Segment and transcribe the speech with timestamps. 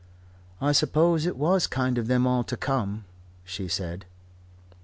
[0.59, 3.05] "I suppose it was kind of them all to come,"
[3.43, 4.07] she said.